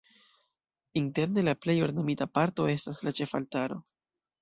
Interne 1.01 1.45
la 1.45 1.55
plej 1.67 1.77
ornamita 1.89 2.31
parto 2.41 2.69
estas 2.77 3.07
la 3.09 3.17
ĉefaltaro. 3.23 3.83